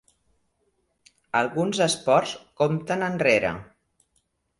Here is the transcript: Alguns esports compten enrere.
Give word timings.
Alguns 1.41 1.81
esports 1.87 2.33
compten 2.63 3.05
enrere. 3.09 3.53